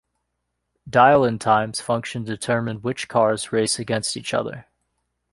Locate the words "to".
2.25-2.31